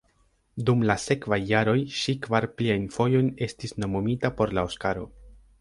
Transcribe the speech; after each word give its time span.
Dum 0.69 0.79
la 0.91 0.95
sekvaj 1.03 1.39
jaroj 1.49 1.75
ŝi 1.99 2.15
kvar 2.25 2.49
pliajn 2.63 2.89
fojojn 2.97 3.31
estis 3.49 3.79
nomumita 3.85 4.37
por 4.41 4.57
la 4.61 4.69
Oskaro. 4.71 5.07